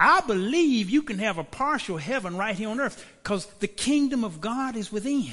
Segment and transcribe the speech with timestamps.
[0.00, 4.22] I believe you can have a partial heaven right here on earth because the kingdom
[4.22, 5.32] of God is within.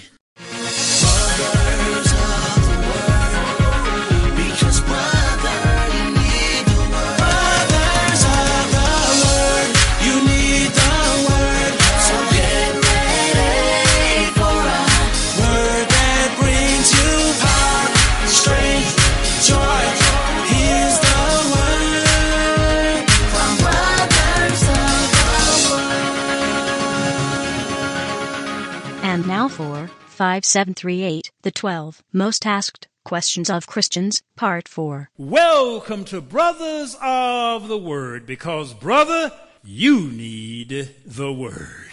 [30.15, 35.09] 5738, the 12 most asked questions of Christians, part 4.
[35.17, 41.91] Welcome to Brothers of the Word because, brother, you need the Word.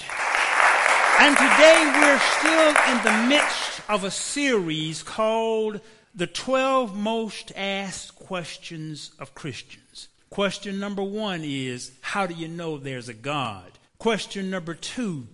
[1.18, 5.80] And today we're still in the midst of a series called
[6.14, 10.06] The 12 Most Asked Questions of Christians.
[10.30, 13.72] Question number one is How do you know there's a God?
[13.98, 15.26] Question number two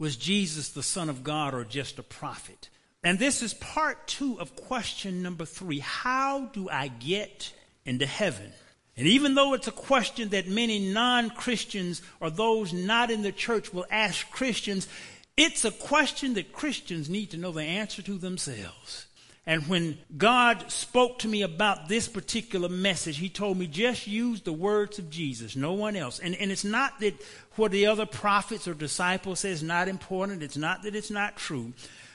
[0.00, 2.70] Was Jesus the Son of God or just a prophet?
[3.04, 7.52] And this is part two of question number three How do I get
[7.84, 8.52] into heaven?
[8.96, 13.30] And even though it's a question that many non Christians or those not in the
[13.30, 14.88] church will ask Christians,
[15.36, 19.06] it's a question that Christians need to know the answer to themselves.
[19.46, 24.42] And when God spoke to me about this particular message, He told me just use
[24.42, 26.18] the words of Jesus, no one else.
[26.18, 27.14] And, and it's not that
[27.56, 31.36] what the other prophets or disciples say is not important, it's not that it's not
[31.36, 31.72] true.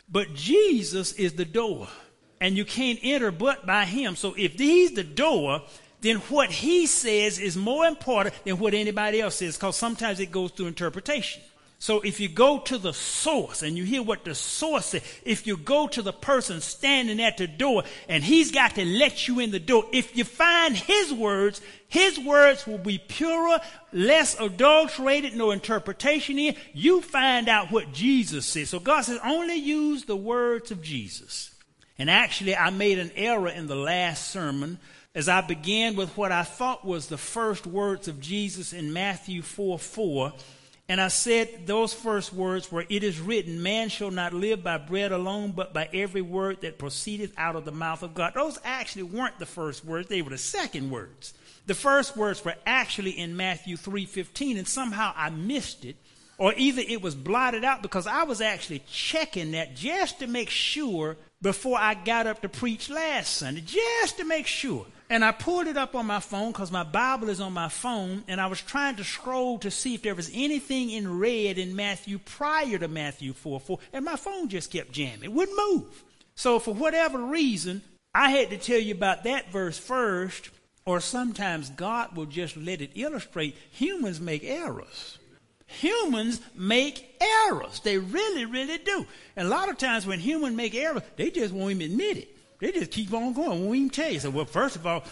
[0.09, 1.87] But Jesus is the door,
[2.39, 4.15] and you can't enter but by Him.
[4.15, 5.63] So if He's the door,
[6.01, 10.31] then what He says is more important than what anybody else says, because sometimes it
[10.31, 11.41] goes through interpretation.
[11.77, 15.45] So if you go to the source and you hear what the source says, if
[15.45, 19.39] you go to the person standing at the door and he's got to let you
[19.39, 23.59] in the door, if you find his words, his words will be purer,
[23.91, 26.55] less adulterated, no interpretation in.
[26.73, 28.69] You find out what Jesus says.
[28.69, 31.51] So God says only use the words of Jesus.
[31.97, 34.79] And actually, I made an error in the last sermon
[35.13, 39.41] as I began with what I thought was the first words of Jesus in Matthew
[39.41, 40.33] 4 4.
[40.87, 44.77] And I said those first words where It is written, man shall not live by
[44.77, 48.33] bread alone, but by every word that proceedeth out of the mouth of God.
[48.35, 51.33] Those actually weren't the first words, they were the second words.
[51.65, 55.95] The first words were actually in Matthew 3:15 and somehow I missed it
[56.37, 60.49] or either it was blotted out because I was actually checking that just to make
[60.49, 64.85] sure before I got up to preach last Sunday, just to make sure.
[65.09, 68.23] And I pulled it up on my phone because my Bible is on my phone,
[68.27, 71.75] and I was trying to scroll to see if there was anything in red in
[71.75, 75.25] Matthew prior to Matthew 4 4, and my phone just kept jamming.
[75.25, 76.03] It wouldn't move.
[76.33, 77.83] So, for whatever reason,
[78.15, 80.49] I had to tell you about that verse first,
[80.85, 85.19] or sometimes God will just let it illustrate humans make errors.
[85.79, 87.79] Humans make errors.
[87.81, 89.05] They really, really do.
[89.35, 92.37] And a lot of times when humans make errors, they just won't even admit it.
[92.59, 93.65] They just keep on going.
[93.65, 94.19] Won't even tell you.
[94.19, 95.03] So, well, first of all,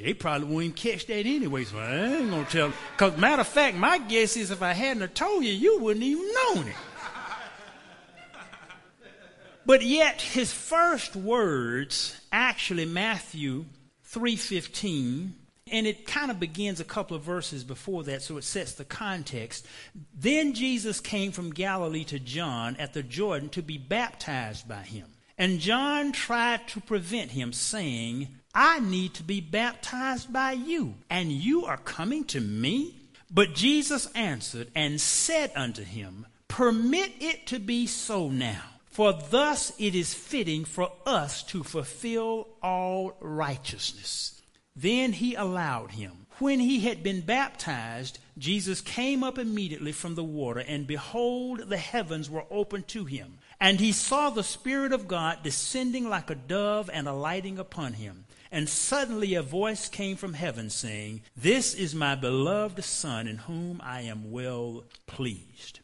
[0.00, 1.64] they probably won't even catch that anyway.
[1.64, 2.72] So I ain't gonna tell.
[2.96, 6.28] Cause matter of fact, my guess is if I hadn't told you, you wouldn't even
[6.32, 6.76] known it.
[9.64, 13.64] But yet, his first words, actually Matthew
[14.04, 15.34] three fifteen,
[15.72, 18.84] and it kind of begins a couple of verses before that, so it sets the
[18.84, 19.66] context.
[20.14, 25.06] Then Jesus came from Galilee to John at the Jordan to be baptized by him.
[25.38, 31.32] And John tried to prevent him, saying, I need to be baptized by you, and
[31.32, 32.94] you are coming to me?
[33.30, 39.72] But Jesus answered and said unto him, Permit it to be so now, for thus
[39.78, 44.41] it is fitting for us to fulfill all righteousness.
[44.74, 46.26] Then he allowed him.
[46.38, 51.76] When he had been baptized, Jesus came up immediately from the water, and behold, the
[51.76, 53.38] heavens were opened to him.
[53.60, 58.24] And he saw the Spirit of God descending like a dove and alighting upon him.
[58.50, 63.80] And suddenly a voice came from heaven saying, This is my beloved Son, in whom
[63.84, 65.80] I am well pleased.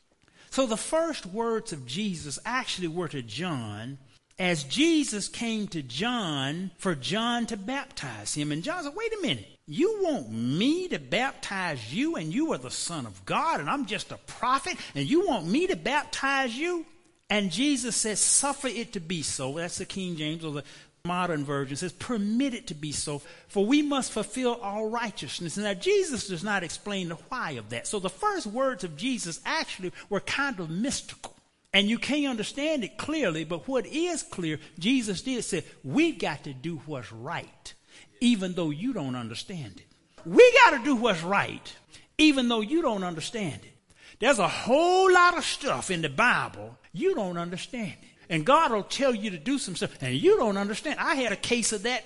[0.50, 3.98] So the first words of Jesus actually were to John
[4.38, 8.52] as Jesus came to John for John to baptize him.
[8.52, 9.46] And John said, Wait a minute.
[9.66, 13.84] You want me to baptize you, and you are the Son of God, and I'm
[13.84, 16.86] just a prophet, and you want me to baptize you?
[17.28, 19.52] And Jesus says, Suffer it to be so.
[19.52, 20.64] That's the King James or the
[21.04, 21.74] modern version.
[21.74, 25.58] It says, Permit it to be so, for we must fulfill all righteousness.
[25.58, 27.86] Now, Jesus does not explain the why of that.
[27.86, 31.34] So the first words of Jesus actually were kind of mystical.
[31.78, 36.42] And you can't understand it clearly, but what is clear, Jesus did say, We've got
[36.42, 37.72] to do what's right,
[38.20, 39.86] even though you don't understand it.
[40.26, 41.72] We got to do what's right,
[42.18, 43.70] even though you don't understand it.
[44.18, 48.08] There's a whole lot of stuff in the Bible you don't understand it.
[48.28, 50.98] And God will tell you to do some stuff and you don't understand.
[50.98, 52.04] I had a case of that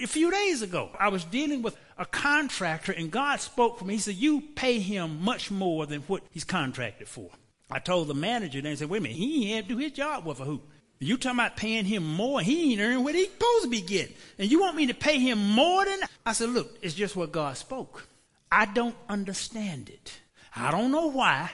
[0.00, 0.88] a few days ago.
[0.96, 3.94] I was dealing with a contractor and God spoke for me.
[3.94, 7.30] He said, You pay him much more than what he's contracted for.
[7.70, 10.40] I told the manager, and said, Wait a minute, he ain't do his job with
[10.40, 10.68] a hoop.
[11.02, 12.42] You talking about paying him more?
[12.42, 14.14] He ain't earning what he's supposed to be getting.
[14.38, 17.32] And you want me to pay him more than I said, look, it's just what
[17.32, 18.06] God spoke.
[18.52, 20.20] I don't understand it.
[20.54, 21.50] I don't know why.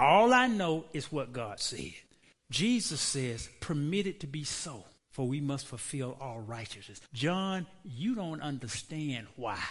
[0.00, 1.92] All I know is what God said.
[2.50, 7.00] Jesus says, permit it to be so, for we must fulfill all righteousness.
[7.12, 9.62] John, you don't understand why.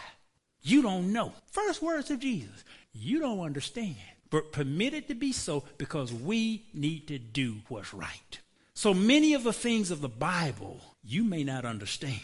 [0.61, 1.33] You don't know.
[1.51, 2.63] First words of Jesus.
[2.93, 3.95] You don't understand.
[4.29, 8.39] But permit it to be so because we need to do what's right.
[8.73, 12.19] So many of the things of the Bible you may not understand,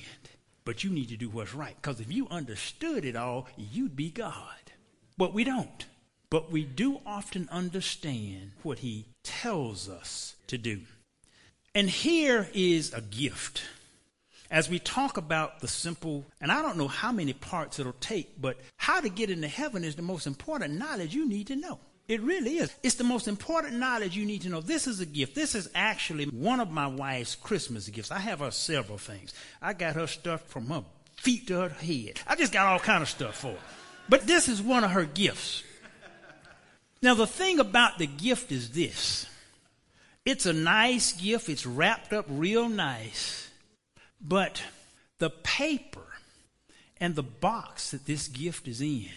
[0.65, 1.75] but you need to do what's right.
[1.81, 4.71] Because if you understood it all, you'd be God.
[5.17, 5.85] But we don't.
[6.29, 10.81] But we do often understand what He tells us to do.
[11.75, 13.63] And here is a gift.
[14.51, 18.39] As we talk about the simple, and I don't know how many parts it'll take,
[18.39, 21.79] but how to get into heaven is the most important knowledge you need to know.
[22.07, 22.73] It really is.
[22.83, 24.59] It's the most important knowledge you need to know.
[24.59, 25.35] This is a gift.
[25.35, 28.11] This is actually one of my wife's Christmas gifts.
[28.11, 29.33] I have her several things.
[29.61, 30.83] I got her stuff from her
[31.15, 32.19] feet to her head.
[32.27, 33.57] I just got all kind of stuff for her.
[34.09, 35.63] But this is one of her gifts.
[37.01, 39.25] Now the thing about the gift is this.
[40.25, 41.47] It's a nice gift.
[41.47, 43.49] It's wrapped up real nice.
[44.21, 44.61] But
[45.19, 46.01] the paper
[46.97, 49.09] and the box that this gift is in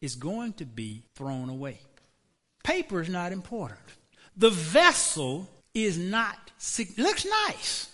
[0.00, 1.80] is going to be thrown away.
[2.70, 3.80] Paper is not important.
[4.36, 6.38] The vessel is not,
[6.96, 7.88] looks nice.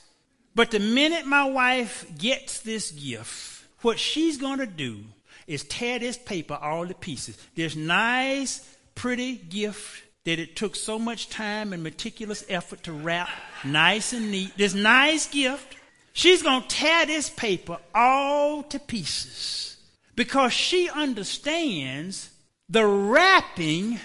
[0.55, 5.05] But the minute my wife gets this gift, what she's going to do
[5.47, 7.39] is tear this paper all to pieces.
[7.55, 13.31] This nice, pretty gift that it took so much time and meticulous effort to wrap
[13.65, 14.59] nice and neat.
[14.59, 15.75] This nice gift,
[16.13, 19.79] she's going to tear this paper all to pieces
[20.17, 22.29] because she understands
[22.69, 24.01] the wrapping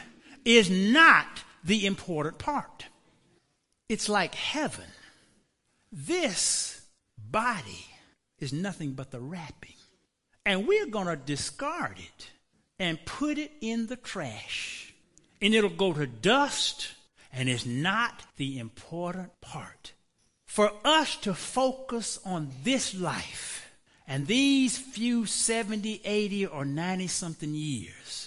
[0.45, 2.85] is not the important part.
[3.89, 4.85] It's like heaven.
[5.91, 6.81] This
[7.17, 7.85] body
[8.39, 9.75] is nothing but the wrapping.
[10.45, 12.29] And we're going to discard it
[12.79, 14.93] and put it in the trash.
[15.41, 16.93] And it'll go to dust,
[17.31, 19.93] and it's not the important part.
[20.45, 23.71] For us to focus on this life
[24.07, 28.20] and these few 70, 80, or 90 something years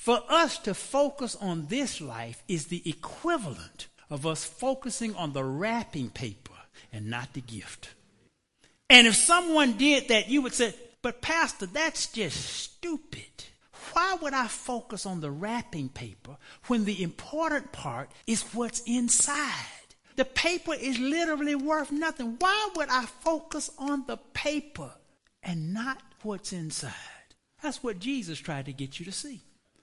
[0.00, 5.44] for us to focus on this life is the equivalent of us focusing on the
[5.44, 6.54] wrapping paper
[6.90, 7.90] and not the gift.
[8.88, 13.44] And if someone did that, you would say, but Pastor, that's just stupid.
[13.92, 16.38] Why would I focus on the wrapping paper
[16.68, 19.54] when the important part is what's inside?
[20.16, 22.36] The paper is literally worth nothing.
[22.38, 24.92] Why would I focus on the paper
[25.42, 26.94] and not what's inside?
[27.62, 29.42] That's what Jesus tried to get you to see.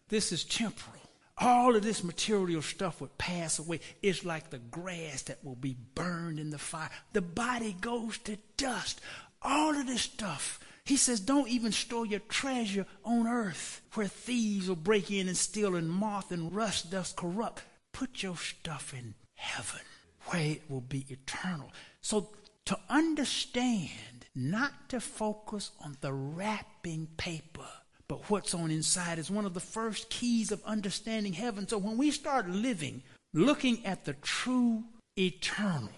[0.09, 0.95] This is temporal.
[1.37, 3.79] All of this material stuff would pass away.
[4.01, 6.89] It's like the grass that will be burned in the fire.
[7.13, 9.01] The body goes to dust.
[9.41, 10.59] All of this stuff.
[10.83, 15.37] He says, don't even store your treasure on earth where thieves will break in and
[15.37, 17.61] steal and moth and rust does corrupt.
[17.91, 19.81] Put your stuff in heaven
[20.27, 21.71] where it will be eternal.
[22.01, 22.29] So
[22.65, 27.67] to understand, not to focus on the wrapping paper
[28.07, 31.67] but what's on inside is one of the first keys of understanding heaven.
[31.67, 34.83] So when we start living, looking at the true
[35.17, 35.89] eternal,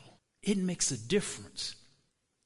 [0.41, 1.75] it makes a difference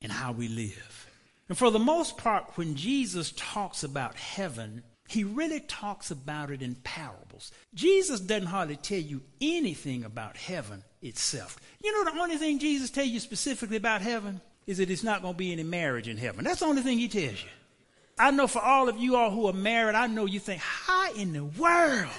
[0.02, 1.08] in how we live.
[1.48, 6.62] And for the most part, when Jesus talks about heaven, he really talks about it
[6.62, 7.52] in parables.
[7.74, 11.58] Jesus doesn't hardly tell you anything about heaven itself.
[11.84, 15.22] You know, the only thing Jesus tells you specifically about heaven is that it's not
[15.22, 16.44] going to be any marriage in heaven.
[16.44, 17.50] That's the only thing he tells you.
[18.18, 21.14] I know for all of you all who are married, I know you think, how
[21.14, 22.12] in the world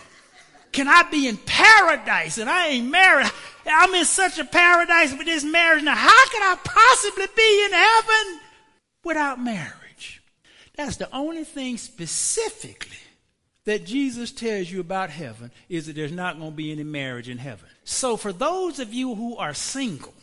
[0.72, 3.30] can I be in paradise and I ain't married?
[3.66, 5.84] I'm in such a paradise with this marriage.
[5.84, 8.40] Now, how can I possibly be in heaven
[9.04, 10.22] without marriage?
[10.76, 12.96] That's the only thing specifically
[13.64, 17.28] that Jesus tells you about heaven is that there's not going to be any marriage
[17.28, 17.68] in heaven.
[17.84, 20.14] So, for those of you who are single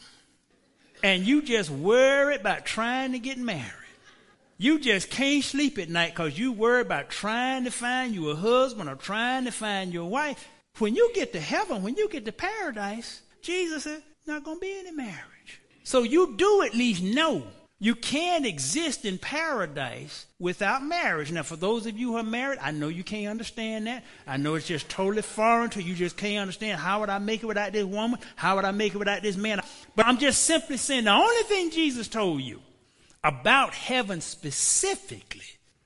[1.04, 3.72] and you just worry about trying to get married,
[4.62, 8.36] you just can't sleep at night because you worry about trying to find you a
[8.36, 10.48] husband or trying to find your wife.
[10.78, 14.62] When you get to heaven, when you get to paradise, Jesus said, not going to
[14.62, 15.62] be any marriage.
[15.84, 17.48] So you do at least know
[17.84, 21.32] You can't exist in paradise without marriage.
[21.32, 24.04] Now, for those of you who are married, I know you can't understand that.
[24.28, 25.96] I know it's just totally foreign to you.
[25.96, 28.20] Just can't understand how would I make it without this woman?
[28.36, 29.62] How would I make it without this man?
[29.96, 32.62] But I'm just simply saying the only thing Jesus told you
[33.24, 35.42] about heaven specifically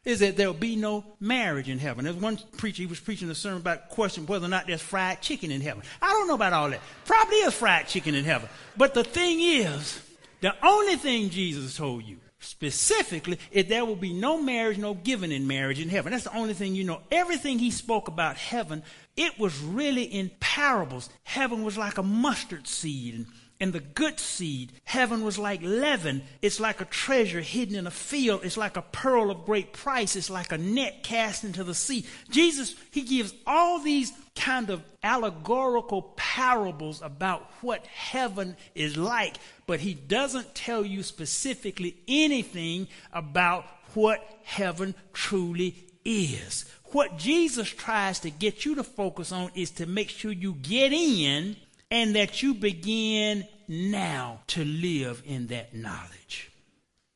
[0.05, 2.05] is that there will be no marriage in heaven.
[2.05, 5.21] There's one preacher, he was preaching a sermon about question whether or not there's fried
[5.21, 5.81] chicken in heaven.
[6.01, 6.81] I don't know about all that.
[7.05, 8.47] Probably is fried chicken in heaven.
[8.77, 9.99] But the thing is,
[10.41, 15.31] the only thing Jesus told you specifically is there will be no marriage, no giving
[15.31, 16.11] in marriage in heaven.
[16.11, 17.01] That's the only thing you know.
[17.11, 18.83] Everything he spoke about heaven,
[19.17, 21.09] it was really in parables.
[21.23, 23.25] Heaven was like a mustard seed
[23.59, 24.73] and the good seed.
[24.83, 26.23] Heaven was like leaven.
[26.41, 28.41] It's like a treasure hidden in a field.
[28.43, 30.15] It's like a pearl of great price.
[30.15, 32.05] It's like a net cast into the sea.
[32.29, 39.79] Jesus, he gives all these kind of allegorical parables about what heaven is like, but
[39.79, 46.65] he doesn't tell you specifically anything about what heaven truly is.
[46.91, 50.93] What Jesus tries to get you to focus on is to make sure you get
[50.93, 51.55] in
[51.91, 56.51] and that you begin now to live in that knowledge.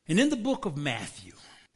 [0.08, 1.32] And in the book of Matthew,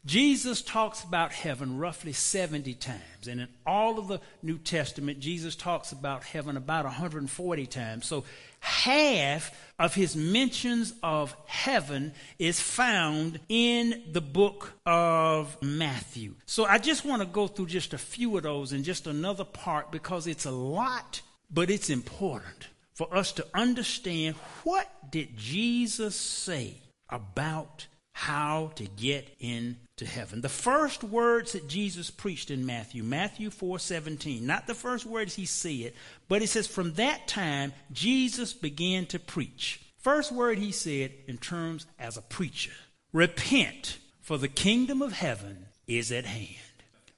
[0.07, 3.27] Jesus talks about heaven roughly 70 times.
[3.27, 8.07] And in all of the New Testament, Jesus talks about heaven about 140 times.
[8.07, 8.25] So
[8.61, 16.35] half of his mentions of heaven is found in the book of Matthew.
[16.45, 19.45] So I just want to go through just a few of those in just another
[19.45, 26.17] part because it's a lot, but it's important for us to understand what did Jesus
[26.17, 26.77] say
[27.09, 30.41] about how to get into heaven.
[30.41, 35.47] The first words that Jesus preached in Matthew, Matthew 4:17, not the first words he
[35.47, 35.93] said,
[36.29, 39.81] but it says from that time Jesus began to preach.
[39.99, 42.73] First word he said in terms as a preacher,
[43.13, 46.57] repent, for the kingdom of heaven is at hand.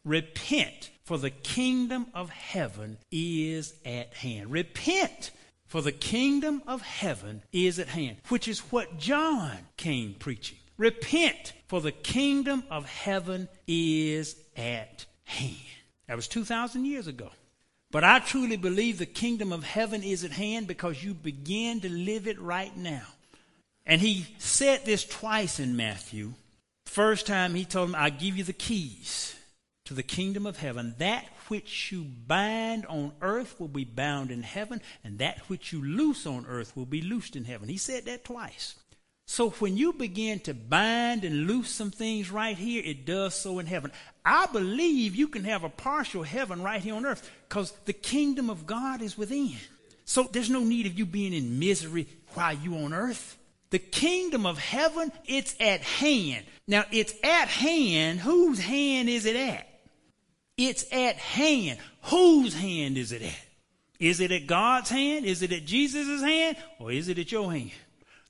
[0.05, 4.51] Repent, for the kingdom of heaven is at hand.
[4.51, 5.31] Repent
[5.67, 10.59] for the kingdom of heaven is at hand, which is what John came preaching.
[10.79, 15.57] Repent, for the kingdom of heaven is at hand.
[16.07, 17.31] That was 2,000 years ago.
[17.91, 21.89] But I truly believe the kingdom of heaven is at hand because you begin to
[21.89, 23.03] live it right now.
[23.87, 26.35] And he said this twice in Matthew.
[26.85, 29.37] First time he told him, I give you the keys
[29.85, 30.95] to the kingdom of heaven.
[30.99, 35.85] That which you bind on earth will be bound in heaven, and that which you
[35.85, 37.69] loose on earth will be loosed in heaven.
[37.69, 38.77] He said that twice.
[39.29, 43.59] So when you begin to bind and loose some things right here, it does so
[43.59, 43.91] in heaven.
[44.25, 48.51] I believe you can have a partial heaven right here on earth because the kingdom
[48.51, 49.57] of God is within.
[50.05, 53.37] So there's no need of you being in misery while you on earth.
[53.71, 56.47] The kingdom of heaven, it's at hand.
[56.69, 58.21] Now it's at hand.
[58.21, 59.67] Whose hand is it at?
[60.57, 61.79] It's at hand.
[62.05, 63.47] Whose hand is it at?
[63.99, 65.25] Is it at God's hand?
[65.25, 66.57] Is it at Jesus' hand?
[66.79, 67.73] Or is it at your hand?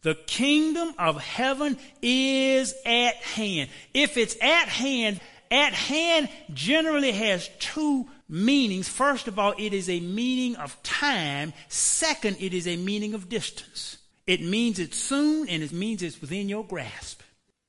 [0.02, 3.70] The kingdom of heaven is at hand.
[3.92, 8.88] If it's at hand, at hand generally has two meanings.
[8.88, 11.52] First of all, it is a meaning of time.
[11.68, 13.98] Second, it is a meaning of distance.
[14.26, 17.22] It means it's soon and it means it's within your grasp.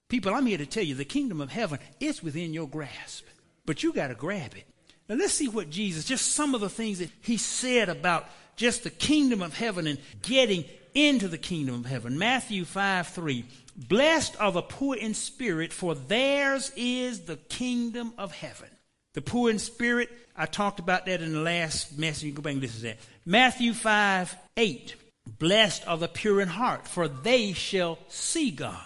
[0.09, 3.25] People, I'm here to tell you the kingdom of heaven is within your grasp
[3.67, 4.63] but you got to grab it.
[5.07, 8.83] Now let's see what Jesus, just some of the things that he said about just
[8.83, 12.17] the kingdom of heaven and getting into the kingdom of heaven.
[12.17, 13.45] Matthew 5 3.
[13.77, 18.69] Blessed are the poor in spirit, for theirs is the kingdom of heaven.
[19.13, 22.23] The poor in spirit, I talked about that in the last message.
[22.23, 22.97] You go back and listen to that.
[23.25, 24.95] Matthew 5 8.
[25.39, 28.81] Blessed are the pure in heart, for they shall see God.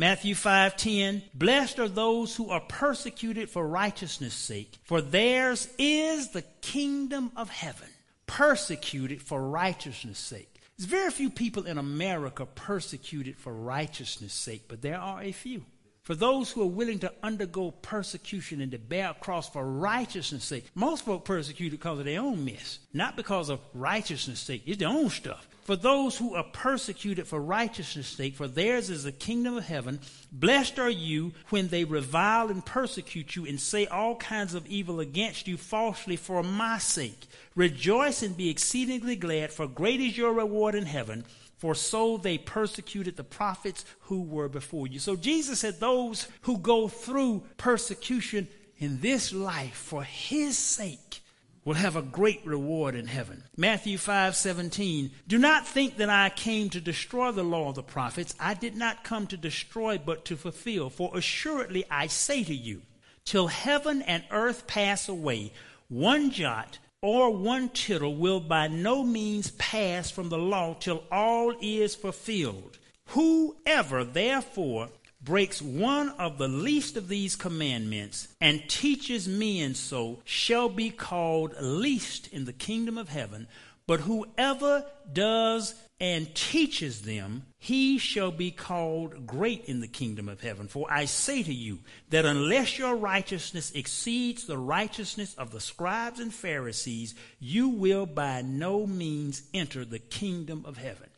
[0.00, 6.40] Matthew 5:10 Blessed are those who are persecuted for righteousness' sake, for theirs is the
[6.62, 7.90] kingdom of heaven.
[8.26, 10.62] Persecuted for righteousness' sake.
[10.78, 15.66] There's very few people in America persecuted for righteousness' sake, but there are a few.
[16.00, 20.44] For those who are willing to undergo persecution and to bear a cross for righteousness'
[20.44, 24.62] sake, most folk persecuted because of their own mess, not because of righteousness' sake.
[24.64, 25.46] It's their own stuff.
[25.62, 30.00] For those who are persecuted for righteousness' sake, for theirs is the kingdom of heaven.
[30.32, 35.00] Blessed are you when they revile and persecute you and say all kinds of evil
[35.00, 37.26] against you falsely for my sake.
[37.54, 41.24] Rejoice and be exceedingly glad, for great is your reward in heaven.
[41.58, 44.98] For so they persecuted the prophets who were before you.
[44.98, 48.48] So Jesus said, Those who go through persecution
[48.78, 51.19] in this life for his sake
[51.64, 53.44] will have a great reward in heaven.
[53.56, 58.34] Matthew 5:17 Do not think that I came to destroy the law of the prophets.
[58.40, 60.90] I did not come to destroy but to fulfill.
[60.90, 62.82] For assuredly I say to you,
[63.24, 65.52] till heaven and earth pass away,
[65.88, 71.54] one jot or one tittle will by no means pass from the law till all
[71.60, 72.78] is fulfilled.
[73.08, 74.90] Whoever therefore
[75.22, 81.54] breaks one of the least of these commandments and teaches men so shall be called
[81.60, 83.46] least in the kingdom of heaven.
[83.86, 90.40] But whoever does and teaches them, he shall be called great in the kingdom of
[90.40, 90.68] heaven.
[90.68, 96.20] For I say to you that unless your righteousness exceeds the righteousness of the scribes
[96.20, 101.08] and Pharisees, you will by no means enter the kingdom of heaven.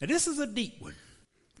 [0.00, 0.94] Now, this is a deep one.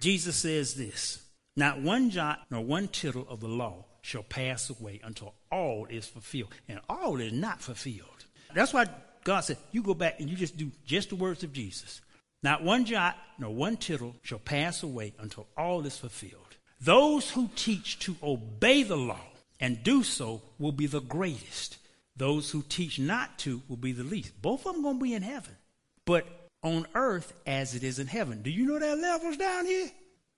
[0.00, 1.22] Jesus says this
[1.56, 6.06] not one jot nor one tittle of the law shall pass away until all is
[6.06, 6.52] fulfilled.
[6.68, 8.24] And all is not fulfilled.
[8.54, 8.86] That's why
[9.24, 12.00] God said, you go back and you just do just the words of Jesus.
[12.42, 16.56] Not one jot nor one tittle shall pass away until all is fulfilled.
[16.80, 19.20] Those who teach to obey the law
[19.60, 21.78] and do so will be the greatest.
[22.16, 24.40] Those who teach not to will be the least.
[24.42, 25.56] Both of them going to be in heaven.
[26.04, 26.26] But
[26.64, 28.42] on earth as it is in heaven.
[28.42, 29.90] Do you know there are levels down here?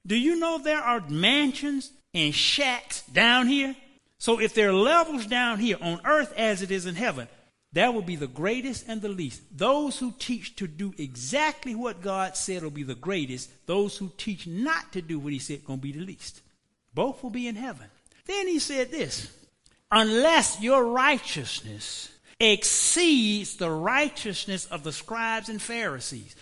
[0.06, 3.74] Do you know there are mansions and shacks down here?
[4.18, 7.28] So if there are levels down here on earth as it is in heaven,
[7.72, 9.42] that will be the greatest and the least.
[9.50, 13.50] Those who teach to do exactly what God said will be the greatest.
[13.66, 16.40] Those who teach not to do what he said going to be the least.
[16.94, 17.86] Both will be in heaven.
[18.26, 19.30] Then he said this,
[19.90, 26.36] unless your righteousness exceeds the righteousness of the scribes and Pharisees.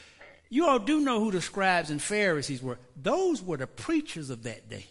[0.52, 2.78] You all do know who the scribes and Pharisees were.
[2.94, 4.85] Those were the preachers of that day.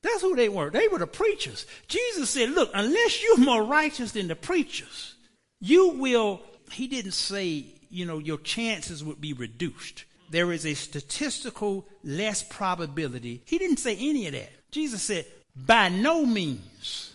[0.00, 0.70] That's who they were.
[0.70, 1.66] They were the preachers.
[1.88, 5.16] Jesus said, Look, unless you're more righteous than the preachers,
[5.60, 6.40] you will,
[6.70, 10.04] he didn't say, you know, your chances would be reduced.
[10.30, 13.42] There is a statistical less probability.
[13.44, 14.52] He didn't say any of that.
[14.70, 17.12] Jesus said, by no means.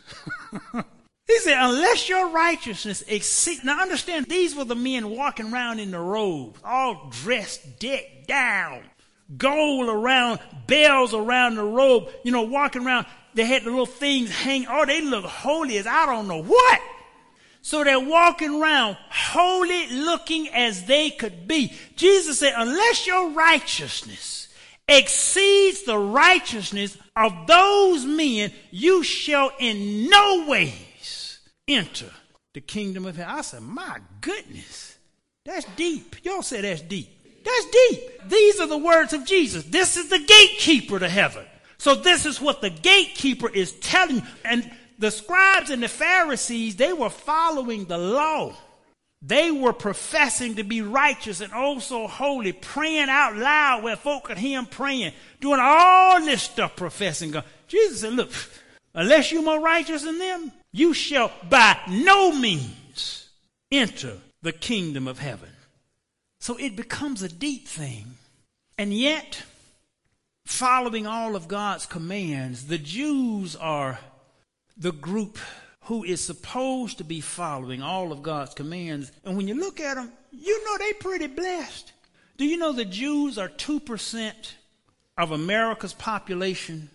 [1.27, 3.63] He said, unless your righteousness exceeds.
[3.63, 8.84] Now understand, these were the men walking around in the robes, all dressed, decked down,
[9.38, 13.07] gold around, bells around the robe, you know, walking around.
[13.33, 14.68] They had the little things hanging.
[14.70, 16.79] Oh, they look holy as I don't know what.
[17.61, 21.74] So they're walking around holy looking as they could be.
[21.98, 24.48] Jesus said, unless your righteousness
[24.87, 30.87] exceeds the righteousness of those men, you shall in no way
[31.68, 32.12] enter
[32.53, 33.36] the kingdom of heaven.
[33.36, 34.98] I said, my goodness,
[35.46, 36.16] that's deep.
[36.24, 37.10] Y'all say that's deep.
[37.44, 38.30] That's deep.
[38.30, 39.64] These are the words of Jesus.
[39.64, 41.46] This is the gatekeeper to heaven.
[41.77, 44.22] So this is what the gatekeeper is telling you.
[44.44, 48.53] And the scribes and the Pharisees, they were following the law.
[49.22, 54.25] They were professing to be righteous and oh also holy, praying out loud where folk
[54.25, 57.44] could hear them praying, doing all this stuff, professing God.
[57.68, 58.32] Jesus said, look,
[58.94, 63.29] unless you're more righteous than them, you shall by no means
[63.72, 65.50] enter the kingdom of heaven.
[66.40, 68.16] So it becomes a deep thing.
[68.77, 69.44] And yet,
[70.46, 74.00] following all of God's commands, the Jews are
[74.77, 75.40] the group
[75.85, 79.11] who is supposed to be following all of God's commands.
[79.24, 81.92] And when you look at them, you know they're pretty blessed.
[82.37, 84.33] Do you know the Jews are 2%
[85.18, 86.90] of America's population?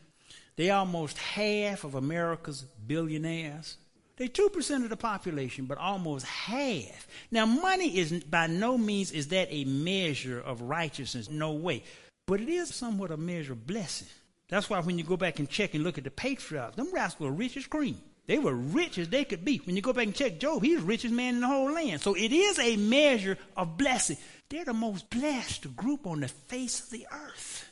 [0.56, 3.76] They're almost half of America's billionaires.
[4.16, 7.08] They're 2% of the population, but almost half.
[7.30, 11.30] Now, money is by no means is that a measure of righteousness.
[11.30, 11.82] No way.
[12.26, 14.08] But it is somewhat a measure of blessing.
[14.48, 17.30] That's why when you go back and check and look at the patriarchs, them rascals
[17.30, 17.96] were rich as cream.
[18.26, 19.58] They were rich as they could be.
[19.64, 22.02] When you go back and check Job, he's the richest man in the whole land.
[22.02, 24.18] So it is a measure of blessing.
[24.48, 27.71] They're the most blessed group on the face of the earth.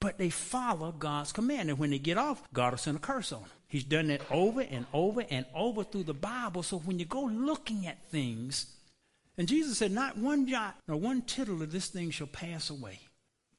[0.00, 1.70] But they follow God's command.
[1.70, 3.50] And when they get off, God will send a curse on them.
[3.66, 6.62] He's done that over and over and over through the Bible.
[6.62, 8.66] So when you go looking at things,
[9.36, 13.00] and Jesus said, Not one jot nor one tittle of this thing shall pass away.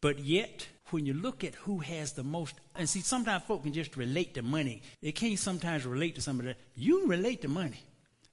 [0.01, 3.73] But yet, when you look at who has the most, and see, sometimes folk can
[3.73, 4.81] just relate to money.
[5.01, 6.55] They can't sometimes relate to somebody.
[6.75, 7.81] You relate to money.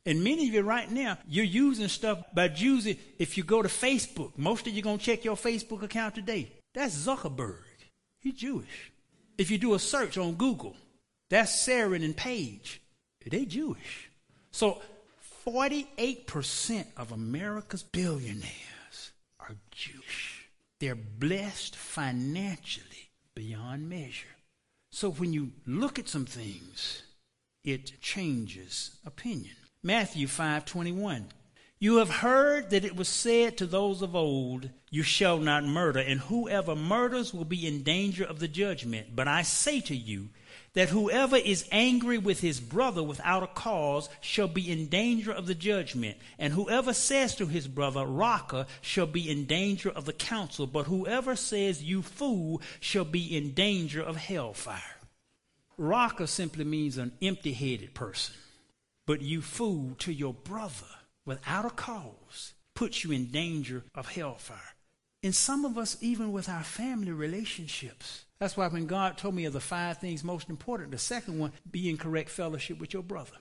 [0.04, 3.68] And many of you right now, you're using stuff by using, if you go to
[3.68, 6.52] Facebook, most of you're going to check your Facebook account today.
[6.72, 7.58] That's Zuckerberg.
[8.26, 8.90] He's Jewish.
[9.38, 10.74] If you do a search on Google,
[11.30, 12.80] that's Saren and Page.
[13.24, 14.10] They Jewish.
[14.50, 14.82] So
[15.46, 20.48] 48% of America's billionaires are Jewish.
[20.80, 24.34] They're blessed financially beyond measure.
[24.90, 27.04] So when you look at some things,
[27.62, 29.54] it changes opinion.
[29.84, 31.26] Matthew 5:21.
[31.78, 36.00] You have heard that it was said to those of old, You shall not murder,
[36.00, 39.14] and whoever murders will be in danger of the judgment.
[39.14, 40.30] But I say to you,
[40.76, 45.46] that whoever is angry with his brother without a cause shall be in danger of
[45.46, 50.12] the judgment, and whoever says to his brother, Raca, shall be in danger of the
[50.12, 54.82] council, but whoever says, You fool, shall be in danger of hellfire.
[55.78, 58.34] Raca simply means an empty headed person,
[59.06, 60.86] but you fool to your brother
[61.26, 64.74] without a cause puts you in danger of hellfire.
[65.22, 69.44] And some of us, even with our family relationships, that's why when God told me
[69.46, 73.02] of the five things most important, the second one, be in correct fellowship with your
[73.02, 73.36] brother.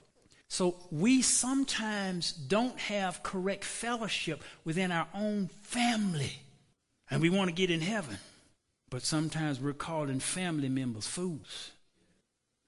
[0.48, 6.40] So we sometimes don't have correct fellowship within our own family.
[7.10, 8.18] And we want to get in heaven.
[8.90, 11.72] But sometimes we're calling family members fools.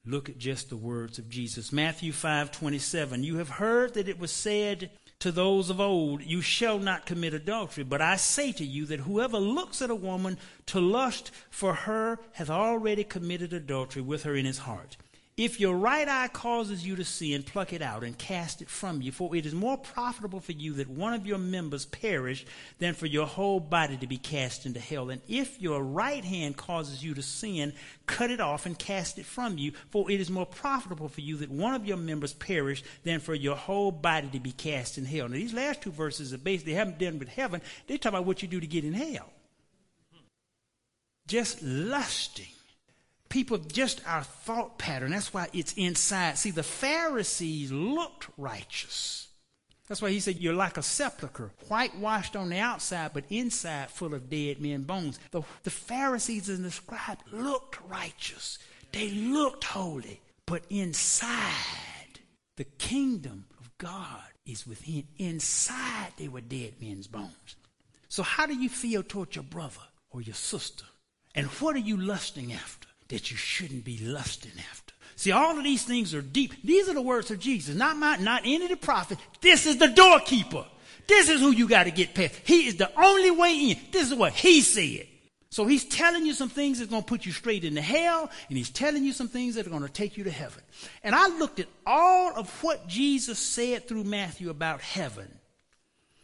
[0.04, 1.72] Look at just the words of Jesus.
[1.72, 3.22] Matthew 5 27.
[3.22, 7.34] You have heard that it was said, to those of old, You shall not commit
[7.34, 7.84] adultery.
[7.84, 12.18] But I say to you that whoever looks at a woman to lust for her
[12.32, 14.96] hath already committed adultery with her in his heart.
[15.38, 19.00] If your right eye causes you to sin, pluck it out and cast it from
[19.00, 19.12] you.
[19.12, 22.44] For it is more profitable for you that one of your members perish
[22.80, 25.10] than for your whole body to be cast into hell.
[25.10, 27.72] And if your right hand causes you to sin,
[28.04, 29.70] cut it off and cast it from you.
[29.90, 33.32] For it is more profitable for you that one of your members perish than for
[33.32, 35.28] your whole body to be cast in hell.
[35.28, 37.62] Now, these last two verses are basically haven't done with heaven.
[37.86, 39.30] They talk about what you do to get in hell.
[41.28, 42.48] Just lusting
[43.28, 45.10] people just our thought pattern.
[45.10, 46.38] That's why it's inside.
[46.38, 49.28] See, the Pharisees looked righteous.
[49.88, 54.14] That's why he said, You're like a sepulchre, whitewashed on the outside, but inside full
[54.14, 55.18] of dead men bones.
[55.30, 58.58] The, the Pharisees and the scribes looked righteous.
[58.92, 60.20] They looked holy.
[60.46, 62.20] But inside,
[62.56, 65.04] the kingdom of God is within.
[65.18, 67.56] Inside, they were dead men's bones.
[68.08, 70.84] So, how do you feel toward your brother or your sister?
[71.34, 72.88] And what are you lusting after?
[73.08, 74.94] That you shouldn't be lusting after.
[75.16, 76.54] See, all of these things are deep.
[76.62, 79.20] These are the words of Jesus, not my, not any of the prophets.
[79.40, 80.64] This is the doorkeeper.
[81.08, 82.34] This is who you got to get past.
[82.44, 83.78] He is the only way in.
[83.90, 85.08] This is what he said.
[85.50, 88.58] So he's telling you some things that's going to put you straight into hell, and
[88.58, 90.62] he's telling you some things that are going to take you to heaven.
[91.02, 95.26] And I looked at all of what Jesus said through Matthew about heaven,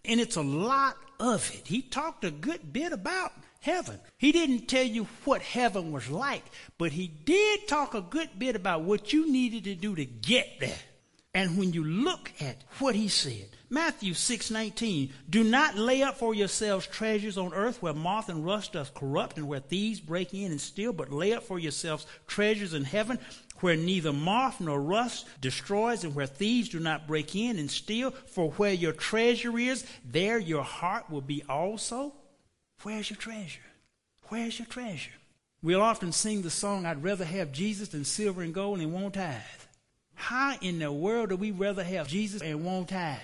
[0.05, 1.67] and it's a lot of it.
[1.67, 3.33] He talked a good bit about
[3.65, 3.99] heaven.
[4.19, 6.45] He didn't tell you what heaven was like,
[6.77, 10.61] but he did talk a good bit about what you needed to do to get
[10.61, 10.79] there.
[11.33, 16.35] And when you look at what he said, Matthew 6:19, do not lay up for
[16.35, 20.53] yourselves treasures on earth where moth and rust doth corrupt and where thieves break in
[20.53, 23.19] and steal, but lay up for yourselves treasures in heaven
[23.61, 28.11] where neither moth nor rust destroys and where thieves do not break in and steal,
[28.11, 32.13] for where your treasure is, there your heart will be also.
[32.85, 33.61] Where's your treasure?
[34.29, 35.11] Where's your treasure?
[35.63, 39.15] We'll often sing the song, I'd rather have Jesus than silver and gold and won't
[39.15, 39.41] tithe.
[40.15, 43.19] How in the world do we rather have Jesus and won't tithe?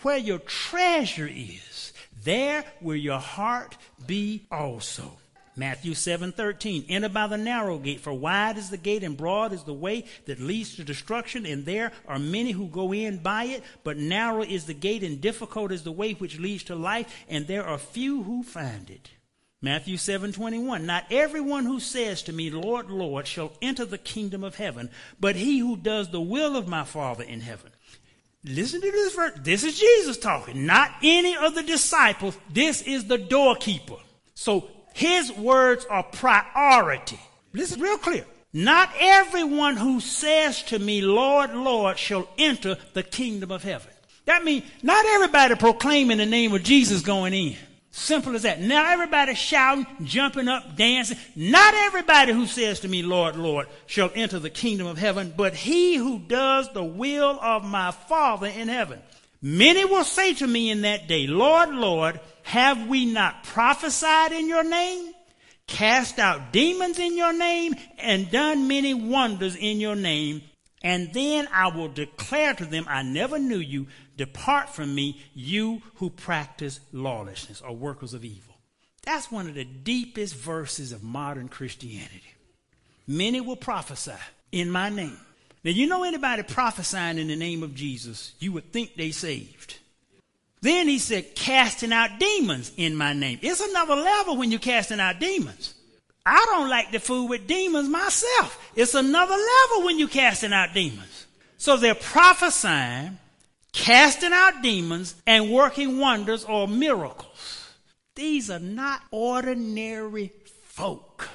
[0.00, 1.92] Where your treasure is,
[2.24, 5.18] there will your heart be also.
[5.60, 9.64] Matthew 7:13 Enter by the narrow gate for wide is the gate and broad is
[9.64, 13.62] the way that leads to destruction and there are many who go in by it
[13.84, 17.46] but narrow is the gate and difficult is the way which leads to life and
[17.46, 19.10] there are few who find it.
[19.60, 24.54] Matthew 7:21 Not everyone who says to me Lord Lord shall enter the kingdom of
[24.54, 24.88] heaven
[25.20, 27.70] but he who does the will of my Father in heaven.
[28.44, 29.38] Listen to this verse.
[29.42, 32.38] This is Jesus talking, not any of the disciples.
[32.48, 33.98] This is the doorkeeper.
[34.32, 37.20] So his words are priority.
[37.52, 38.24] Listen real clear.
[38.52, 43.92] Not everyone who says to me, Lord, Lord, shall enter the kingdom of heaven.
[44.24, 47.56] That means not everybody proclaiming the name of Jesus going in.
[47.92, 48.60] Simple as that.
[48.60, 51.18] Not everybody shouting, jumping up, dancing.
[51.34, 55.54] Not everybody who says to me, Lord, Lord, shall enter the kingdom of heaven, but
[55.54, 59.00] he who does the will of my Father in heaven.
[59.42, 64.48] Many will say to me in that day, Lord, Lord, have we not prophesied in
[64.48, 65.12] your name,
[65.66, 70.42] cast out demons in your name, and done many wonders in your name?
[70.82, 73.86] And then I will declare to them, I never knew you.
[74.16, 78.54] Depart from me, you who practice lawlessness or workers of evil.
[79.02, 82.34] That's one of the deepest verses of modern Christianity.
[83.06, 84.12] Many will prophesy
[84.52, 85.18] in my name.
[85.64, 89.78] Now, you know anybody prophesying in the name of Jesus, you would think they saved.
[90.62, 93.38] Then he said, casting out demons in my name.
[93.42, 95.74] It's another level when you're casting out demons.
[96.26, 98.70] I don't like to fool with demons myself.
[98.76, 101.26] It's another level when you're casting out demons.
[101.56, 103.18] So they're prophesying,
[103.72, 107.74] casting out demons, and working wonders or miracles.
[108.14, 110.32] These are not ordinary
[110.64, 111.28] folk.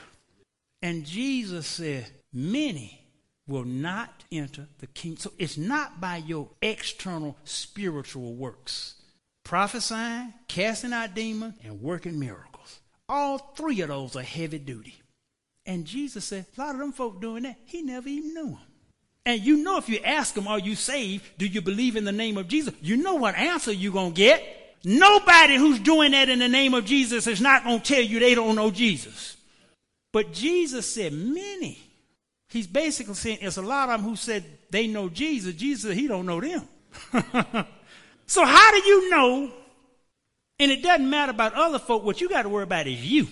[0.81, 3.01] And Jesus said, Many
[3.47, 5.17] will not enter the kingdom.
[5.17, 8.95] So it's not by your external spiritual works.
[9.45, 12.79] Prophesying, casting out demons, and working miracles.
[13.07, 14.95] All three of those are heavy duty.
[15.67, 18.59] And Jesus said, a lot of them folk doing that, he never even knew them.
[19.25, 21.25] And you know if you ask them, are you saved?
[21.37, 22.73] Do you believe in the name of Jesus?
[22.81, 24.43] You know what answer you're going to get.
[24.83, 28.19] Nobody who's doing that in the name of Jesus is not going to tell you
[28.19, 29.37] they don't know Jesus.
[30.11, 31.79] But Jesus said, many.
[32.49, 35.55] He's basically saying it's a lot of them who said they know Jesus.
[35.55, 36.67] Jesus he don't know them.
[38.27, 39.51] so how do you know?
[40.59, 42.03] And it doesn't matter about other folk.
[42.03, 43.27] What you got to worry about is you.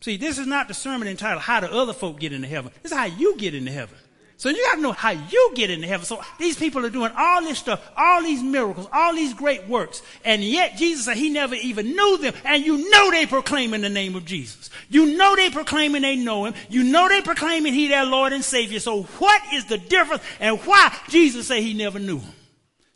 [0.00, 2.70] See, this is not the sermon entitled How Do Other Folk Get into Heaven?
[2.82, 3.96] This is how you get into heaven.
[4.38, 6.04] So you got to know how you get into heaven.
[6.04, 10.02] So these people are doing all this stuff, all these miracles, all these great works.
[10.26, 12.34] And yet Jesus said he never even knew them.
[12.44, 14.68] And you know they proclaim in the name of Jesus.
[14.90, 16.54] You know they proclaiming they know him.
[16.68, 18.78] You know they proclaiming he their Lord and Savior.
[18.78, 22.32] So what is the difference and why Jesus said he never knew him?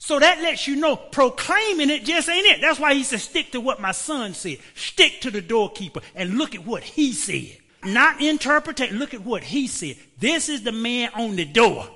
[0.03, 2.63] So that lets you know proclaiming it just ain't it.
[2.63, 4.57] That's why he said stick to what my son said.
[4.75, 7.59] Stick to the doorkeeper and look at what he said.
[7.85, 8.93] Not interpretate.
[8.93, 9.97] Look at what he said.
[10.19, 11.87] This is the man on the door.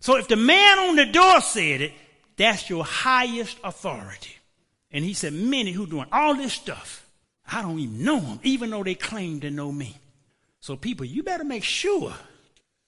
[0.00, 1.92] So if the man on the door said it,
[2.36, 4.36] that's your highest authority.
[4.90, 7.06] And he said, many who doing all this stuff,
[7.50, 9.96] I don't even know them, even though they claim to know me.
[10.60, 12.12] So people, you better make sure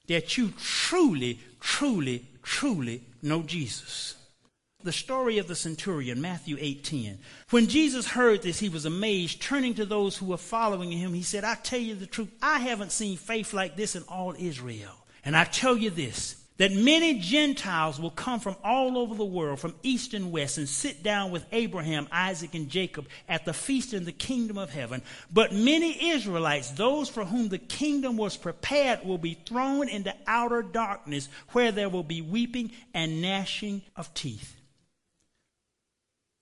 [0.08, 4.16] that you truly, truly, truly know Jesus
[4.84, 7.18] the story of the centurion, Matthew 8:10.
[7.50, 9.40] When Jesus heard this, he was amazed.
[9.40, 12.60] Turning to those who were following him, he said, I tell you the truth, I
[12.60, 14.92] haven't seen faith like this in all Israel.
[15.24, 19.58] And I tell you this, that many Gentiles will come from all over the world,
[19.58, 23.94] from east and west, and sit down with Abraham, Isaac, and Jacob at the feast
[23.94, 25.02] in the kingdom of heaven.
[25.32, 30.62] But many Israelites, those for whom the kingdom was prepared, will be thrown into outer
[30.62, 34.56] darkness, where there will be weeping and gnashing of teeth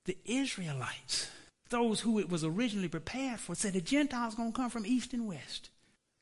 [0.04, 1.30] the Israelites,
[1.68, 5.12] those who it was originally prepared for, said the Gentiles going to come from east
[5.12, 5.70] and west.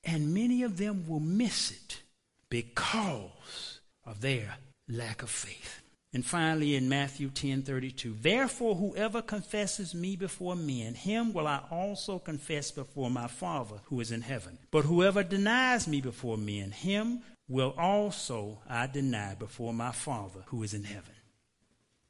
[0.04, 2.02] And many of them will miss it
[2.50, 4.56] because of their
[4.88, 5.82] lack of faith.
[6.14, 12.18] And finally in Matthew 10:32, therefore whoever confesses me before men, him will I also
[12.18, 14.58] confess before my Father who is in heaven.
[14.70, 20.62] But whoever denies me before men, him will also I deny before my Father who
[20.62, 21.14] is in heaven.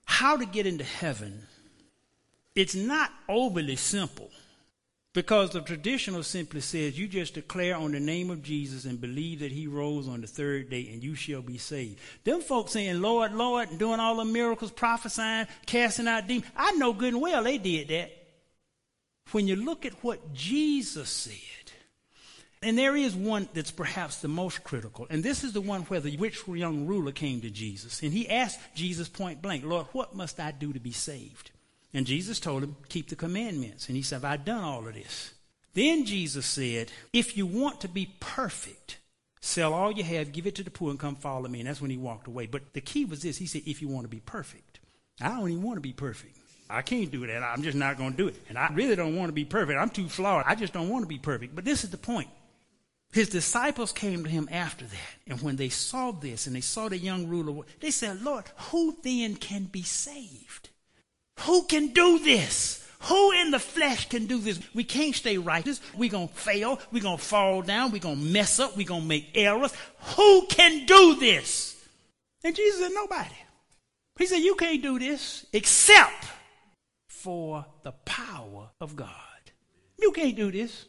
[0.05, 1.47] How to get into heaven
[2.59, 4.29] it's not overly simple
[5.15, 9.39] because the traditional simply says you just declare on the name of Jesus and believe
[9.39, 12.01] that he rose on the third day and you shall be saved.
[12.25, 16.51] Them folks saying, Lord, Lord, doing all the miracles, prophesying, casting out demons.
[16.57, 18.11] I know good and well they did that.
[19.31, 21.35] When you look at what Jesus said,
[22.61, 26.01] and there is one that's perhaps the most critical, and this is the one where
[26.01, 30.17] the rich young ruler came to Jesus, and he asked Jesus point blank, Lord, what
[30.17, 31.53] must I do to be saved?
[31.95, 33.89] And Jesus told him, Keep the commandments.
[33.89, 35.33] And he said, I've done all of this?
[35.75, 38.99] Then Jesus said, If you want to be perfect,
[39.41, 41.61] sell all you have, give it to the poor, and come follow me.
[41.61, 42.47] And that's when he walked away.
[42.47, 44.81] But the key was this He said, If you want to be perfect.
[45.21, 46.37] I don't even want to be perfect.
[46.71, 47.43] I can't do that.
[47.43, 48.37] I'm just not going to do it.
[48.49, 49.79] And I really don't want to be perfect.
[49.79, 50.45] I'm too flawed.
[50.47, 51.55] I just don't want to be perfect.
[51.55, 52.29] But this is the point.
[53.11, 55.17] His disciples came to him after that.
[55.27, 58.99] And when they saw this and they saw the young ruler, they said, Lord, who
[59.03, 60.69] then can be saved?
[61.41, 62.87] Who can do this?
[63.03, 64.61] Who in the flesh can do this?
[64.75, 65.81] We can't stay righteous.
[65.97, 66.81] We're going to fail.
[66.91, 67.93] We're going to fall down.
[67.93, 68.77] We're going to mess up.
[68.77, 69.73] We're going to make errors.
[70.17, 71.77] Who can do this?
[72.43, 73.35] And Jesus said, Nobody.
[74.19, 76.27] He said, You can't do this except
[77.09, 79.13] for the power of God.
[79.99, 80.87] You can't do this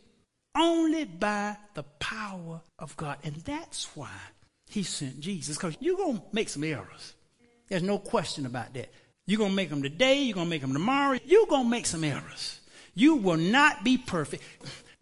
[0.55, 3.17] only by the power of God.
[3.23, 4.11] And that's why
[4.67, 7.13] he sent Jesus, because you're going to make some errors.
[7.67, 8.91] There's no question about that.
[9.29, 10.23] You're going to make them today.
[10.23, 11.19] You're going to make them tomorrow.
[11.23, 12.59] You're going to make some errors.
[12.95, 14.43] You will not be perfect.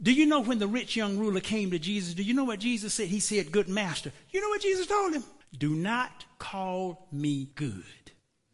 [0.01, 2.13] Do you know when the rich young ruler came to Jesus?
[2.13, 3.07] Do you know what Jesus said?
[3.07, 4.11] He said, Good master.
[4.31, 5.23] You know what Jesus told him?
[5.57, 7.83] Do not call me good.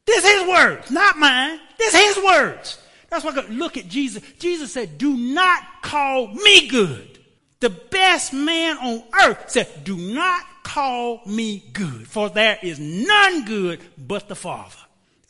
[0.06, 1.60] This is his words, not mine.
[1.80, 2.78] This is his words.
[3.10, 4.22] That's why I look at Jesus.
[4.38, 7.18] Jesus said, Do not call me good.
[7.62, 13.46] The best man on earth said, Do not call me good, for there is none
[13.46, 14.78] good but the Father.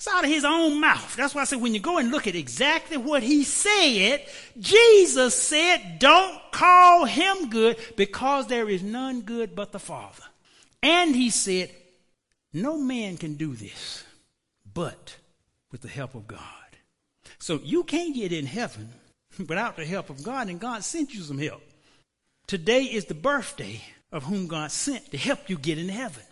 [0.04, 1.16] It's out of his own mouth.
[1.16, 4.26] That's why I said when you go and look at exactly what he said,
[4.60, 10.24] Jesus said, don't call him good because there is none good but the Father.
[10.82, 11.72] And he said,
[12.52, 14.04] no man can do this
[14.74, 15.16] but
[15.72, 16.40] with the help of God.
[17.40, 18.90] So you can't get in heaven
[19.40, 21.64] without the help of God, and God sent you some help.
[22.46, 23.80] Today is the birthday
[24.12, 26.24] of whom God sent to help you get in heaven.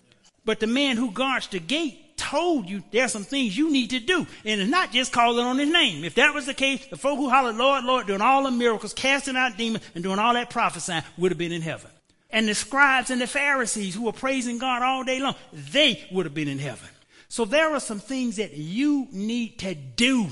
[0.44, 4.00] But the man who guards the gate told you there's some things you need to
[4.00, 4.28] do.
[4.46, 6.04] And it's not just calling on his name.
[6.06, 8.94] If that was the case, the folk who hollered, Lord, Lord, doing all the miracles,
[8.94, 11.90] casting out demons, and doing all that prophesying would have been in heaven.
[12.30, 16.26] And the scribes and the Pharisees who were praising God all day long, they would
[16.26, 16.88] have been in heaven.
[17.28, 20.28] So there are some things that you need to do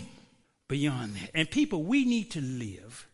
[0.68, 1.32] beyond that.
[1.34, 3.08] And people, we need to live.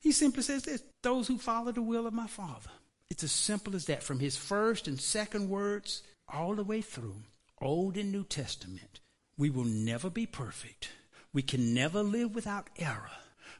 [0.00, 2.70] He simply says this those who follow the will of my Father.
[3.10, 4.02] It's as simple as that.
[4.02, 7.16] From his first and second words all the way through,
[7.60, 9.00] Old and New Testament,
[9.36, 10.90] we will never be perfect.
[11.32, 13.10] We can never live without error,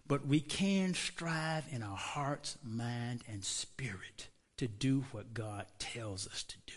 [0.07, 6.27] but we can strive in our hearts, mind, and spirit to do what God tells
[6.27, 6.75] us to do.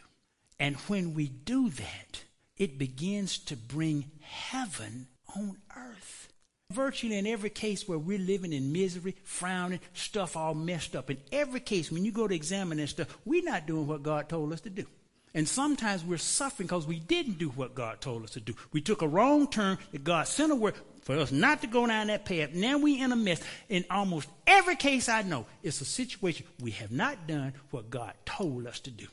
[0.59, 2.23] And when we do that,
[2.57, 6.27] it begins to bring heaven on earth.
[6.71, 11.17] Virtually in every case where we're living in misery, frowning, stuff all messed up, in
[11.31, 14.53] every case, when you go to examine this stuff, we're not doing what God told
[14.53, 14.85] us to do.
[15.33, 18.53] And sometimes we're suffering because we didn't do what God told us to do.
[18.73, 21.87] We took a wrong turn that God sent a word for us not to go
[21.87, 22.53] down that path.
[22.53, 23.41] Now we're in a mess.
[23.69, 28.13] In almost every case I know, it's a situation we have not done what God
[28.25, 29.07] told us to do.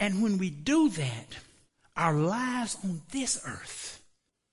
[0.00, 1.36] And when we do that,
[1.96, 4.02] our lives on this earth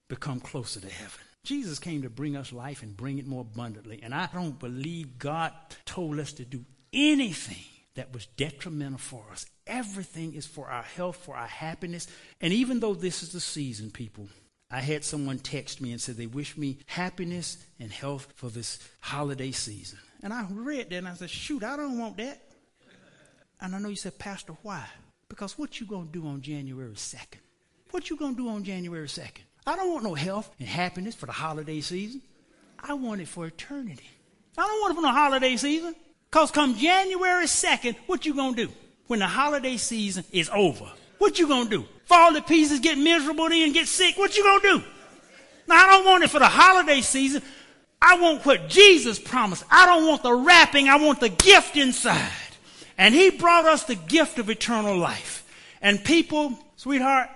[0.10, 1.20] become closer to heaven.
[1.44, 4.02] Jesus came to bring us life and bring it more abundantly.
[4.04, 5.54] And I don't believe God
[5.86, 7.64] told us to do anything
[8.00, 9.46] that was detrimental for us.
[9.68, 12.08] Everything is for our health, for our happiness.
[12.40, 14.30] And even though this is the season, people,
[14.72, 18.80] I had someone text me and said they wish me happiness and health for this
[19.02, 20.00] holiday season.
[20.24, 22.42] And I read that and I said, shoot, I don't want that.
[23.60, 24.86] And I know you said, Pastor, why?
[25.28, 27.40] Because what you to do on January 2nd?
[27.92, 29.42] What you to do on January 2nd?
[29.68, 32.22] I don't want no health and happiness for the holiday season.
[32.80, 34.10] I want it for eternity.
[34.58, 35.96] I don't want it for no holiday season.
[36.30, 38.74] Because come January 2nd, what you going to do?
[39.08, 40.86] When the holiday season is over.
[41.18, 41.86] What you going to do?
[42.06, 44.18] Fall to pieces, get miserable and get sick?
[44.18, 44.84] What you going to do?
[45.68, 47.42] Now, I don't want it for the holiday season.
[48.02, 49.64] I want what Jesus promised.
[49.70, 50.88] I don't want the wrapping.
[50.88, 52.32] I want the gift inside.
[52.98, 55.46] And he brought us the gift of eternal life.
[55.82, 57.30] And people, sweetheart,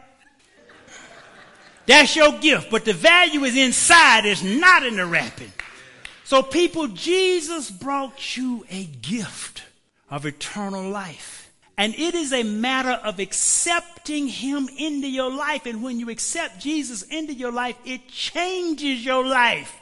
[1.85, 2.69] that's your gift.
[2.69, 5.51] But the value is inside, it's not in the wrapping.
[6.23, 9.63] So people, Jesus brought you a gift
[10.09, 11.51] of eternal life.
[11.77, 15.65] And it is a matter of accepting him into your life.
[15.65, 19.79] And when you accept Jesus into your life, it changes your life.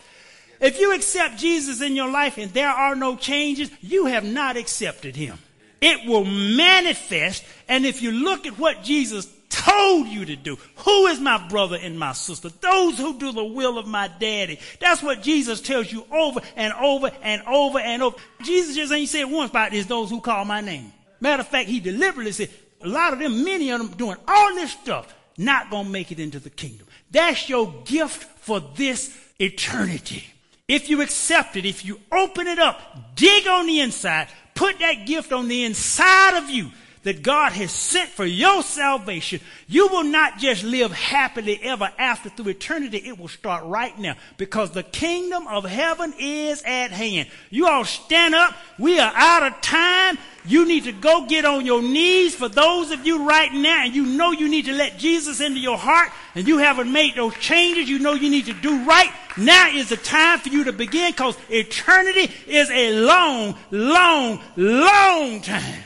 [0.62, 4.58] If you accept Jesus in your life and there are no changes, you have not
[4.58, 5.38] accepted him
[5.82, 7.44] it will manifest.
[7.68, 11.78] And if you look at what Jesus told you to do, who is my brother
[11.80, 12.50] and my sister?
[12.50, 14.60] Those who do the will of my daddy.
[14.80, 18.18] That's what Jesus tells you over and over and over and over.
[18.44, 20.92] Jesus just ain't said once about this, those who call my name.
[21.20, 22.50] Matter of fact, he deliberately said,
[22.82, 26.20] a lot of them, many of them doing all this stuff, not to make it
[26.20, 26.88] into the kingdom.
[27.12, 30.26] That's your gift for this eternity.
[30.68, 35.06] If you accept it, if you open it up, dig on the inside, put that
[35.06, 36.72] gift on the inside of you
[37.04, 42.30] that God has sent for your salvation, you will not just live happily ever after
[42.30, 42.98] through eternity.
[42.98, 47.28] It will start right now because the kingdom of heaven is at hand.
[47.50, 48.56] You all stand up.
[48.78, 50.20] We are out of time.
[50.46, 53.94] You need to go get on your knees for those of you right now and
[53.94, 57.36] you know you need to let Jesus into your heart and you haven't made those
[57.36, 59.12] changes you know you need to do right.
[59.38, 65.42] Now is the time for you to begin because eternity is a long, long, long
[65.42, 65.84] time.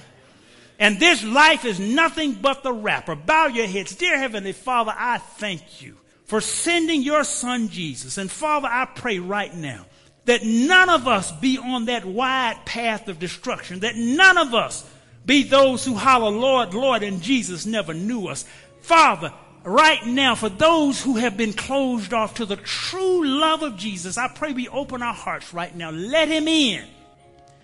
[0.79, 3.15] And this life is nothing but the wrapper.
[3.15, 3.95] Bow your heads.
[3.95, 8.17] Dear Heavenly Father, I thank you for sending your son Jesus.
[8.17, 9.85] And Father, I pray right now
[10.25, 14.89] that none of us be on that wide path of destruction, that none of us
[15.25, 18.45] be those who holler, Lord, Lord, and Jesus never knew us.
[18.81, 19.33] Father,
[19.63, 24.17] right now, for those who have been closed off to the true love of Jesus,
[24.17, 25.91] I pray we open our hearts right now.
[25.91, 26.85] Let him in.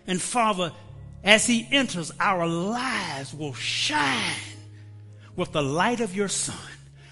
[0.07, 0.71] And Father,
[1.23, 4.33] as he enters, our lives will shine
[5.35, 6.55] with the light of your son.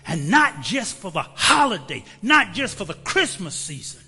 [0.08, 4.02] And not just for the holiday, not just for the Christmas season.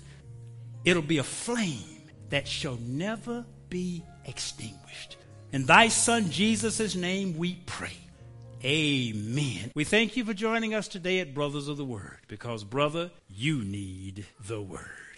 [0.84, 5.16] It'll be a flame that shall never be extinguished.
[5.52, 7.96] In thy son Jesus' name we pray.
[8.64, 9.70] Amen.
[9.74, 13.62] We thank you for joining us today at Brothers of the Word because, brother, you
[13.62, 15.11] need the Word.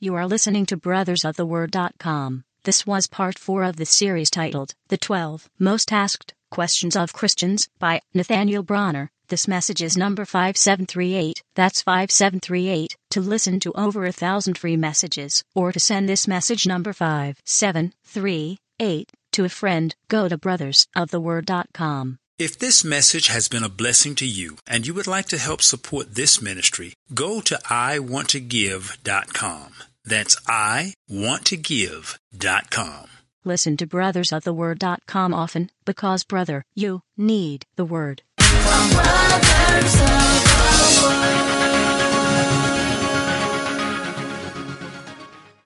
[0.00, 2.44] You are listening to brothersoftheword.com.
[2.62, 7.68] This was part 4 of the series titled The 12 Most Asked Questions of Christians
[7.80, 9.10] by Nathaniel Bronner.
[9.26, 11.42] This message is number 5738.
[11.56, 12.96] That's 5738.
[13.10, 19.10] To listen to over a thousand free messages or to send this message number 5738
[19.32, 22.18] to a friend, go to brothersoftheword.com.
[22.38, 25.60] If this message has been a blessing to you and you would like to help
[25.60, 29.72] support this ministry, go to iwanttogive.com.
[30.08, 33.06] That's iwanttogive.com.
[33.44, 38.22] Listen to brothersoftheword.com often because, brother, you need the word.
[38.38, 41.47] From Brothers of